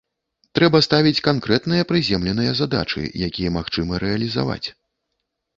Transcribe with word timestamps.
Трэба 0.59 0.79
ставіць 0.87 1.23
канкрэтныя 1.27 1.83
прыземленыя 1.91 2.55
задачы, 2.63 3.05
якія 3.29 3.55
магчыма 3.59 4.01
рэалізаваць. 4.07 4.65